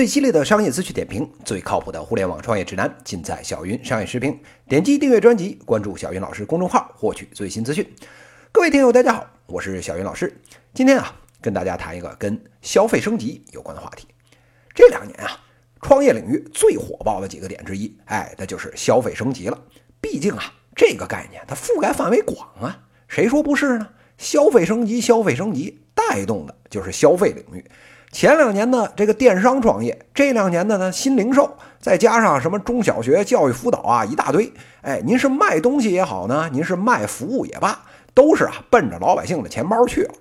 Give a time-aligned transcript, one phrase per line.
[0.00, 4.40] 最犀利的商业资讯点评，最靠谱的互联网创业指南，尽在小云商业视频。
[4.66, 7.86] 点击订阅专辑，关注小云老师公众号，获取最新资讯。
[8.50, 10.34] 各位听友，大家好，我是小云老师。
[10.72, 14.08] 今天啊，跟大家谈一个跟消费升级有关的话题。
[14.74, 15.38] 这两年啊，
[15.82, 19.64] 创业领域最火爆的几个点之一，哎，那就是消费升级了。
[20.00, 23.86] 毕竟啊，这个概念它覆盖范围广啊，谁说不是呢？
[24.16, 27.62] 消费升级，消费升级带动的就是消费领域。
[28.12, 34.52] 前两年呢，这个电商创业；这两年的呢，新零售，再加上什么中小学教育辅导啊，一大堆。
[34.82, 37.80] 哎，您是卖东西也好呢，您是卖服务也罢，
[38.12, 40.14] 都是啊，奔着老百姓的钱包去了。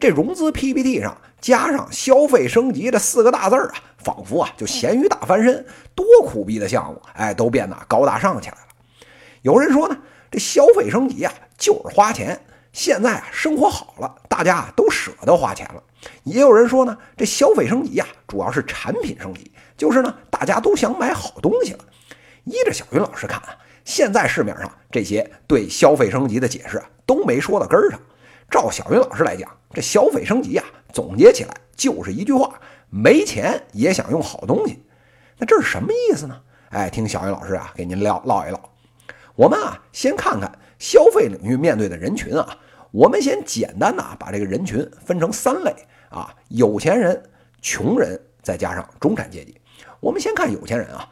[0.00, 9.06] 这融资 PPT 上加上“消费升级”这四个大字儿啊，仿佛啊，就咸鱼大翻身，多苦逼的项目，哎，都变得高大上起来了。
[9.42, 9.96] 有人说呢，
[10.32, 12.38] 这消费升级啊，就是花钱。
[12.72, 15.82] 现在啊，生活好了，大家都舍得花钱了。
[16.24, 21.78] 也有人说呢，这消费升级呀，主要是产品升级，就是呢，大家都想买好东西了。
[22.44, 27.98] 依着小云老师看啊，现在市面上这些对消费升级的解释都没说到根儿上。
[28.48, 34.84] 照小云老师来讲，这消费升级呀，总结起来就是一句话：没钱也想用好东西。
[35.38, 36.40] 那这是什么意思呢？
[36.70, 38.60] 哎，听小云老师啊，给您聊唠一唠。
[39.34, 42.56] 我们啊，先看看消费领域面对的人群啊。
[42.96, 45.70] 我们先简单的把这个人群分成三类
[46.08, 47.22] 啊，有钱人、
[47.60, 49.60] 穷人，再加上中产阶级。
[50.00, 51.06] 我们先看有钱人啊，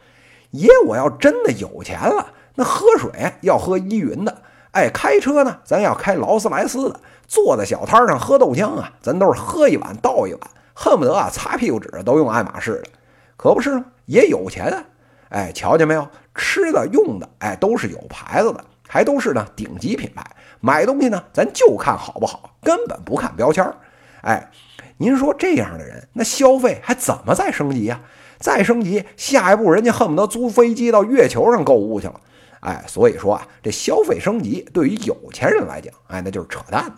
[0.49, 3.11] 爷我要真的有钱了，那喝水
[3.41, 10.41] 要喝依云的，哎，开车呢，咱要开劳斯莱斯的，坐在小摊上喝豆浆啊，咱都是喝一碗倒一碗，
[10.73, 12.89] 恨不得啊擦屁股纸都用爱马仕的，
[13.37, 13.85] 可不是吗？
[14.07, 14.83] 也有钱啊，
[15.29, 18.65] 哎，瞧见没有，吃的用的，哎，都是有牌子的。
[18.95, 20.25] 还都是呢顶级品牌，
[20.61, 23.75] 买东西呢咱就看好不好，根本不看标签儿。
[24.21, 24.49] 哎，
[24.95, 27.99] 您说这样的人，那消费还怎么再升级呀？
[28.39, 32.21] 再升级，下一步人家恨不得租飞机到月球上购物去了。
[32.61, 36.95] 哎，所以说啊，这消费升级对于有钱人来讲，哎，那就是扯淡的。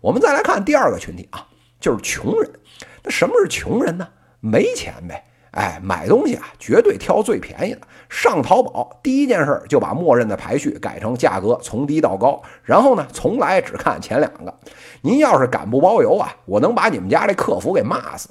[0.00, 1.44] 我们再来看第二个群体啊，
[1.80, 2.48] 就是穷人。
[3.02, 4.06] 那什么是穷人呢？
[4.38, 5.24] 没钱呗。
[5.54, 7.80] 哎，买东西啊，绝对挑最便宜的。
[8.08, 14.52] 上淘宝第一件事就把默认的排序改成价格从低到高，然后呢，从来只看前两个。
[15.00, 18.28] 您要是敢不包邮啊，我能把你们家这客服给骂死。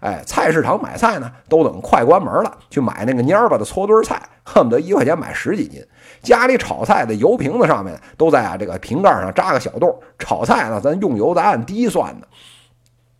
[0.00, 5.84] 哎，菜市场买菜呢，都等快关门了，去买那个蔫巴的搓堆菜，恨不得一块钱买十几斤。
[6.22, 12.26] 家里炒菜的油瓶子上面都在啊这个瓶盖上扎个小洞，炒菜呢，咱用油咱按低算的。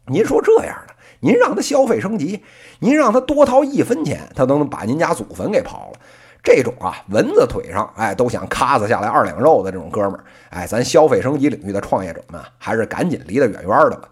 [0.07, 0.92] 您说这样的？
[1.25, 2.43] 您让他消费升级，
[2.81, 6.01] 您让他多掏一分钱，他都能把您家祖坟给刨了。
[6.43, 14.09] 这种啊，蚊子腿上哎都想咔子下来二两肉的这种哥们儿，哎，咱消费升级领域的创业者们还是赶紧离得远远的吧。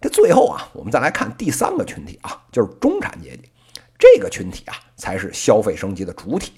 [0.00, 3.50] 这最后啊，我们再来看第三个群体啊，就是中产阶级。
[3.98, 6.52] 这个群体啊，才是消费升级的主体。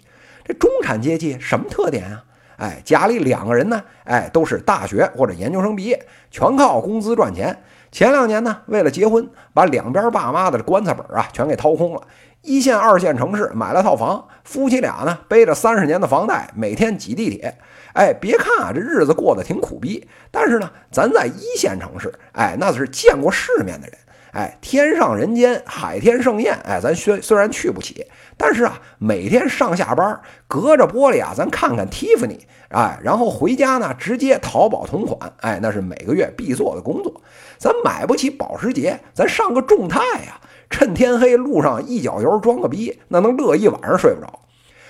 [0.45, 2.25] 这中产阶级什么特点啊？
[2.59, 7.59] 哎，家里两个人呢，哎，都是大学或者研究生毕业，全靠工资赚钱。
[7.93, 12.01] 前两年呢，为了结婚，把两边爸妈的棺材本啊全给掏空了。
[12.41, 17.55] 一线、二线城市买了套房，夫妻俩呢背着三十年的房贷，每天挤地铁。
[17.93, 23.97] 哎，别看啊，这日子过得挺苦逼，但是呢，咱在一线城市，哎，那是见过世面的人。
[24.33, 28.07] 哎，天上人间，海天盛宴，哎，咱虽虽然去不起，
[28.37, 37.21] 但是啊，每天上下班隔着玻璃啊，咱看看 Tiffany，哎，然后回家呢，直接淘宝同款，哎，那是每个月必做的工作。
[37.59, 40.41] 咱买不起保时捷，咱上个众泰呀，
[40.71, 44.41] 趁天黑路上一脚油装个逼，那能乐一晚上睡不着。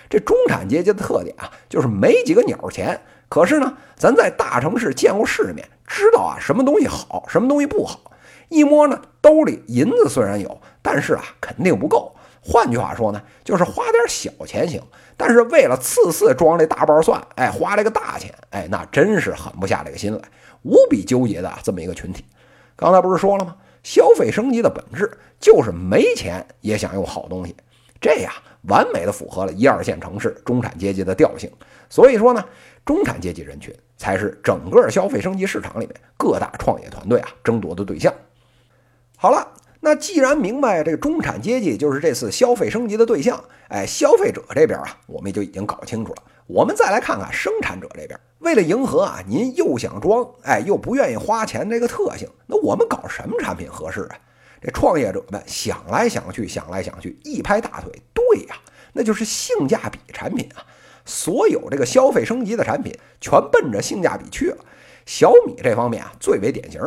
[0.09, 8.01] 这中产阶级的特点啊，就是没几个鸟钱，可是呢，咱在大城市见过世面，知道啊什么东西好，什么东西不好。
[8.49, 12.15] 一摸呢，兜里银子虽然有，但是啊，肯定不够。
[12.45, 14.83] 换句话说呢，就是花点小钱行，
[15.17, 20.21] 但是为了次次装这大包蒜，哎，花这个大钱，哎，那真是狠不下这个心来，
[20.63, 22.25] 无比纠结的这么一个群体。
[22.75, 23.57] 刚才不是说了吗？
[23.85, 27.55] 消费升级的本质就是没钱也想用好东西，
[28.01, 28.33] 这呀，
[28.63, 31.49] 完美的符合了一二线城市中产阶级的调性。
[31.89, 32.45] 所以说呢，
[32.85, 38.13] 中产阶级人群才是整个消费升级市场里面各大创业团队啊争夺的对象。
[39.17, 39.47] 好了，
[39.85, 46.23] 那既然明白这个中产阶级就是这次消费升级的对象，哎，消费者这边啊，我们就已经搞清楚了。
[46.47, 54.17] 我们再来看看生产者这边，为了迎合啊，您又想装，哎，又不愿意花钱这个特性，那我们搞什么产品合适啊？
[54.61, 58.55] 这创业者们想来想去，想来想去，一拍大腿，对呀，
[58.93, 60.63] 那就是性价比产品啊！
[61.05, 64.59] 所有这个消费升级的产品，全奔着性价比去了。
[65.05, 66.81] 小米这方面啊，最为典型。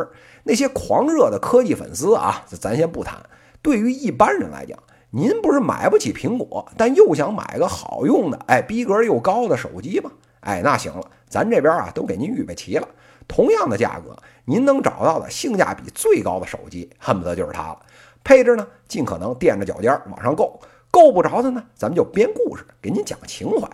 [0.48, 3.18] 那些狂热的科技粉丝啊，咱先不谈。
[3.60, 4.78] 对于一般人来讲，
[5.10, 10.12] 您不是买不起苹果，但又想买个好用的，哎，逼格又高的手机吗？
[10.42, 12.86] 哎，那行了，咱这边啊都给您预备齐了。
[13.26, 17.78] 同样的价格，您能找到的性价比最高的手机，恨不得就是它了。
[18.22, 20.60] 配置呢，尽可能垫着脚尖往上够，
[20.92, 23.68] 够不着的呢，咱们就编故事给您讲情怀。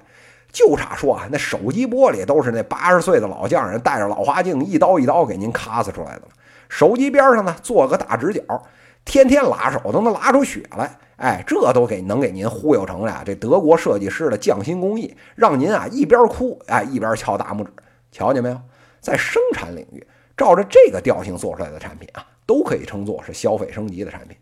[0.50, 6.28] 就差说啊，那手机玻璃都是那八十岁的老匠人带着老花镜一刀一刀给您咔嚓出来的了。
[6.72, 8.42] 手机边上呢做个大直角，
[9.04, 10.98] 天天拉手都能拉出血来。
[11.16, 17.70] 哎，这都给能给您忽悠成了这德国设计师的匠心工艺，让您啊一边哭哎一边敲大拇指。
[18.10, 18.58] 瞧见没有，
[19.02, 20.04] 在生产领域，
[20.34, 24.34] 照着这个调性做出来的产品啊，都可以称作是消费升级的产品。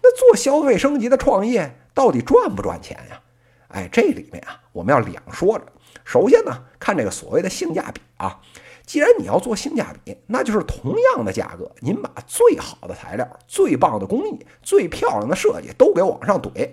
[0.00, 3.20] 那做消费升级的创业到底赚不赚钱呀？
[3.68, 5.64] 哎，这里面啊，我们要两说着。
[6.04, 8.40] 首先呢，看这个所谓的性价比啊。
[8.86, 16.70] 既然你要做性价比，那就是同样的价格，您把最好的材料、最棒的工艺、最漂亮的设计都给往上怼，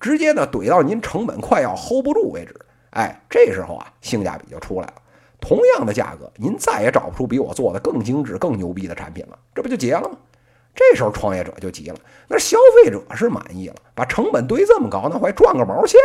[0.00, 2.54] 直接呢怼到您成本快要 hold 不住为止。
[2.90, 4.94] 哎，这时候啊，性价比就出来了。
[5.40, 10.18] 同样的价格，您再也找不出比我做的更精致、更牛逼的产品了，这不就结了吗？
[10.74, 11.96] 这时候创业者就急了，
[12.28, 16.00] 那消费者是满意了，把成本堆这么高，那还赚个毛线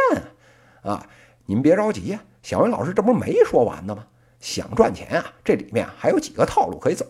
[0.83, 0.91] 啊！
[0.91, 1.07] 啊，
[1.45, 4.05] 您别着急呀，小云老师这不是没说完呢吗？
[4.39, 7.05] 想赚钱啊，这里面还有几个套路可以走。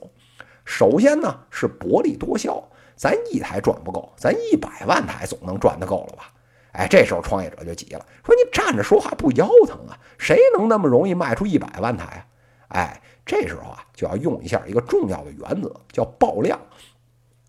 [0.64, 2.64] 首先呢是薄利多销，
[2.96, 6.32] 咱一台赚不够，咱一百万台总能赚得够了吧？
[6.72, 9.98] 哎，这时候创业者就急了，说你站着说话不腰疼啊？
[10.18, 12.26] 谁能那么容易卖出一百万台啊？
[12.70, 16.58] 哎，这时候啊就要用一下一个重要的原则，叫爆量。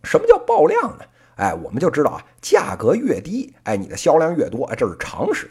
[0.03, 1.05] 什么叫爆量呢？
[1.37, 5.51] 哎，我们就知道啊，价格越低，哎，你的销量越多，这是常识。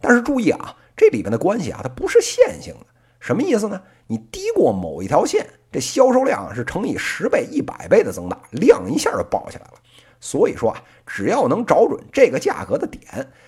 [0.00, 2.86] 但是注意啊，这里面的关系啊，它不是线性的。
[3.20, 3.80] 什么意思呢？
[4.06, 9.74] 你低过某一条线，这销售量是乘以十倍、一百倍的增大，量一下就爆起来了。
[10.20, 13.02] 所以说啊，只要能找准这个价格的点，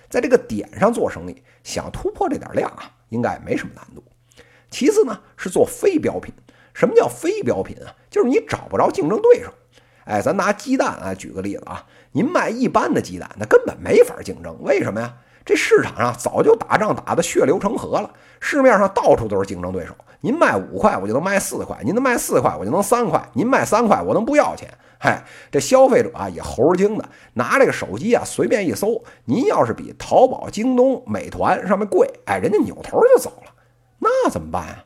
[0.09, 4.03] 在这个点上做生意，想突破这点量啊，应该没什么难度。
[4.69, 6.33] 其次呢，是做非标品。
[6.73, 7.93] 什么叫非标品啊？
[8.09, 9.51] 就是你找不着竞争对手。
[10.05, 14.57] 哎，咱拿鸡蛋啊举个例子啊，您卖一般的鸡蛋，那根本没法竞争。
[14.61, 15.13] 为什么呀？
[15.43, 19.95] 这市场上早就打仗打得血流成河了，市面上到处都是竞争对手。
[20.21, 24.69] 您卖五块，我就能卖四块；您能卖四块，我就能三块；您卖三块，我能不要钱。
[24.99, 33.51] 嗨，这消费者啊也猴精的，拿这个手机啊随便一搜，您要是比淘宝、京东、美团上面贵，哎，人家扭头就走了。
[33.97, 34.83] 那怎么办呀？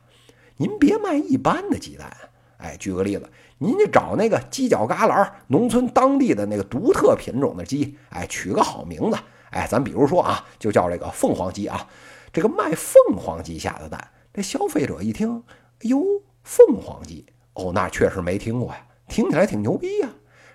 [0.56, 2.10] 您别卖一般的鸡蛋。
[2.58, 9.18] 哎，举个例子，您去找那个犄角旮旯、农村当地的那个独特品种的鸡，哎，取个好名字。
[9.50, 11.86] 哎，咱比如说啊，就叫这个凤凰鸡啊，
[12.32, 15.42] 这个卖凤凰鸡下的蛋，这消费者一听，
[15.80, 16.02] 哎呦，
[16.42, 17.24] 凤凰鸡，
[17.54, 20.08] 哦，那确实没听过呀，听起来挺牛逼呀。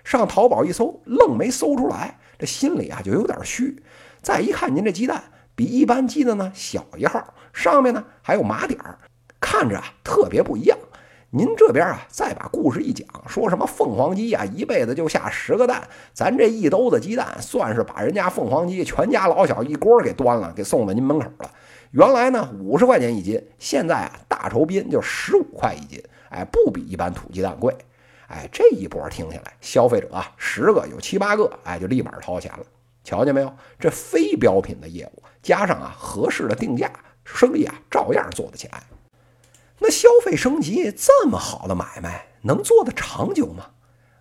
[0.04, 3.82] 上淘宝一搜，愣没搜出来，这心里啊就有点虚。
[4.20, 5.22] 再一看，您这鸡蛋
[5.54, 8.98] 比一般鸡的呢小一号，上面呢还有麻点儿，
[9.40, 10.78] 看着啊特别不一样。
[11.34, 15.82] 您这边啊，再把故事一讲，说什么凤凰鸡呀，一辈子就下十个蛋，
[16.12, 21.50] 咱这一兜子鸡蛋，算是把人家凤凰鸡全家老小一锅给端了，给送到您门口了。
[21.92, 27.74] 原来呢五十块钱一斤，现在啊大酬宾就十五块一斤，哎，不比一般土鸡蛋贵。
[28.28, 32.64] 哎，这一波听下来，消费者啊十个有七八个，哎，就立马掏钱了。
[33.04, 33.50] 瞧见没有？
[33.78, 36.92] 这非标品的业务，加上啊合适的定价，
[37.24, 38.82] 生意啊照样做得起来。
[39.82, 43.66] 那消费升级这么好的买卖，能做得长久吗？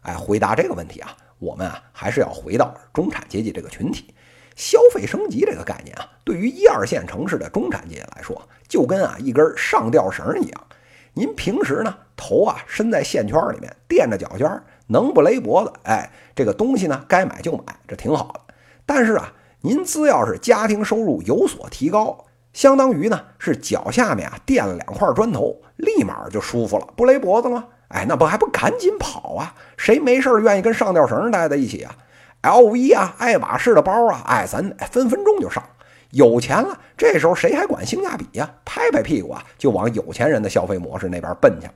[0.02, 4.12] 哎，回答这个问题啊，我们啊还是要回到中产阶级这个群体。
[4.56, 10.68] 消费升级这个概念啊，对于一二线城市的中产阶级来说，就跟啊一根上吊绳一样。
[11.14, 15.72] 您平时呢头啊伸在线圈里面，垫着脚尖，能不勒脖子？
[15.84, 18.54] 哎，这个东西呢该买就买，这挺好的。
[18.84, 22.26] 但是啊，您只要是家庭收入有所提高。
[22.54, 27.68] 相当于呢，是脚下面啊垫了两块砖头，立马就舒服了，不勒脖子了。
[27.90, 29.54] 哎，那不还不赶紧跑啊？
[29.78, 31.96] 谁没事愿意跟上吊绳待在一起啊
[32.42, 35.64] ？LV 啊，爱马仕的包啊，哎，咱分分钟就上。
[36.12, 38.50] 有钱了，这时候谁还管性价比呀？
[38.66, 41.74] 拍拍屁股啊，就往有钱人的消费模式那边奔去了。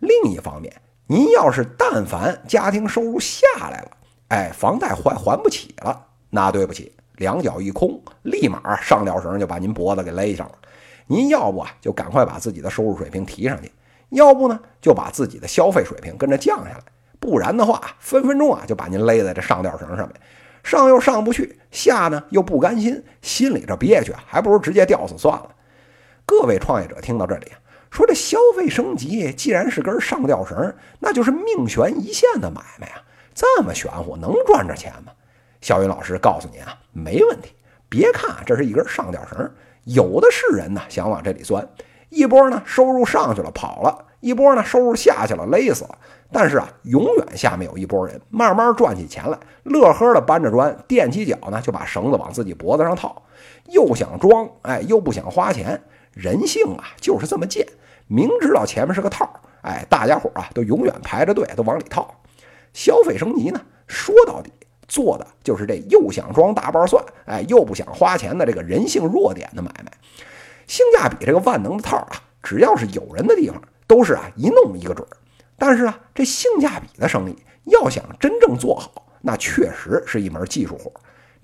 [0.00, 0.72] 另一方面，
[1.06, 3.90] 您要是但凡家庭收入下来了，
[4.28, 6.92] 哎，房贷还还不起了，那对不起。
[7.16, 10.54] 两脚一空，立马上吊绳就把您脖子给勒上了。
[11.06, 13.68] 您要不啊，就赶快把自己的收入水平提上去；
[14.10, 16.84] 要不呢，就把自己的消费水平跟着降下来。
[17.20, 20.10] 不然的话，分分钟啊就把您勒在这上吊绳上面，
[20.62, 25.50] 上又上不去，下呢又不甘心，心里这憋屈啊，还不如直接吊死算了。
[26.26, 27.52] 各位创业者听到这里，
[27.90, 33.02] 说这消费升级既然是根上吊绳，那就是命悬一线的买卖啊，
[33.34, 35.12] 这么玄乎，能赚着钱吗？
[35.64, 37.54] 小云老师告诉您啊，没问题。
[37.88, 39.50] 别看这是一根上吊绳，
[39.84, 41.66] 有的是人呢想往这里钻，
[42.10, 45.98] 一波呢收入上去了跑了，一波呢收入下去了勒死了。
[46.30, 53.22] 但是啊，永远下面有一波人慢慢赚起钱来，乐呵的搬着砖，垫起脚呢就把绳子往自己脖子上套，
[53.70, 55.82] 又想装，哎，又不想花钱。
[56.12, 57.66] 人性啊就是这么贱，
[58.06, 62.16] 明知道前面是个套，哎，大家伙啊都永远排着队都往里套。
[62.74, 64.52] 消费升级呢，说到底
[64.86, 69.92] 做的就是这又想装大瓣蒜，哎，又不想花钱的这个人性弱点的买卖。
[70.66, 72.12] 性价比这个万能的套啊，
[72.42, 75.16] 只要是有人的地方，都是啊一弄一个准儿。
[75.56, 80.92] 但是啊，这性价比的生意要想真正做好，那确实是一门技术活。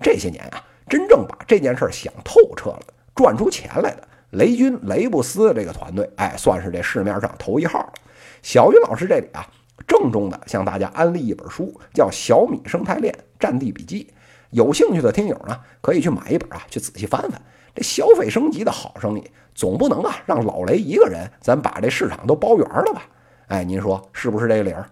[0.01, 2.81] 这些年啊，真正把这件事想透彻了，
[3.15, 7.93] 赚出钱来的雷军、雷布斯这个团队，哎，算是这市面上头一号了。
[8.41, 9.47] 小云老师这里啊，
[9.91, 14.07] 郑重的向大家安利一本书，叫《小米生态链战地笔记》。
[14.51, 17.41] 有兴趣的听友呢，可以去买一本啊，去仔细翻翻。
[17.75, 23.03] 这消费升级的好生意，总不能啊让老雷一个人，咱把这市场都包圆了吧？
[23.47, 24.89] 哎，您说是不是这个理儿？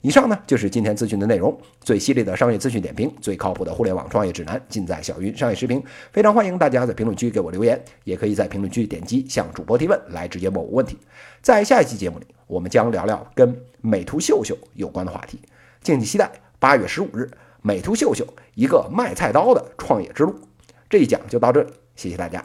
[0.00, 5.80] 以上呢就是今天资讯的内容，最犀利的商业资讯点评，最靠谱的互联网创业指南，尽在小云商业视频。
[6.12, 10.98] 非常欢迎大家在评论区给我留言，也可以在评论区点击向主播提问，来直接问我问题。
[11.40, 15.40] 在下一期节目里，我们将聊聊跟美图秀秀有关的话题，
[15.82, 16.30] 敬请期待。
[16.60, 17.28] 八月十五日，
[17.62, 20.32] 美图秀秀一个卖菜刀的创业之路。
[20.88, 22.44] 这一讲就到这里，谢谢大家。